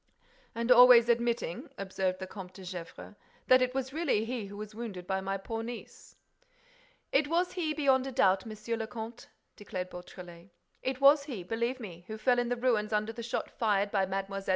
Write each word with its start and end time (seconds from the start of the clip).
"And 0.55 0.71
always 0.71 1.09
admitting," 1.09 1.69
observed 1.77 2.17
the 2.17 2.25
Comte 2.25 2.53
de 2.55 2.63
Gesvres, 2.63 3.13
"that 3.45 3.61
it 3.61 3.75
was 3.75 3.93
really 3.93 4.25
he 4.25 4.47
who 4.47 4.57
was 4.57 4.73
wounded 4.73 5.05
by 5.05 5.21
my 5.21 5.37
poor 5.37 5.61
niece." 5.61 6.15
"It 7.11 7.27
was 7.27 7.51
he, 7.51 7.71
beyond 7.75 8.07
a 8.07 8.11
doubt, 8.11 8.47
Monsieur 8.47 8.77
le 8.77 8.87
Comte," 8.87 9.27
declared 9.55 9.91
Beautrelet; 9.91 10.49
"it 10.81 11.01
was 11.01 11.25
he, 11.25 11.43
believe 11.43 11.79
me, 11.79 12.03
who 12.07 12.17
fell 12.17 12.39
in 12.39 12.49
the 12.49 12.55
ruins 12.57 12.91
under 12.91 13.13
the 13.13 13.21
shot 13.21 13.51
fired 13.51 13.91
by 13.91 14.07
Mlle. 14.07 14.41